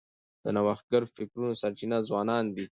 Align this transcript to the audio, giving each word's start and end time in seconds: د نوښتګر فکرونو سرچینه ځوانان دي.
د 0.43 0.45
نوښتګر 0.55 1.03
فکرونو 1.15 1.53
سرچینه 1.61 1.97
ځوانان 2.07 2.45
دي. 2.55 2.65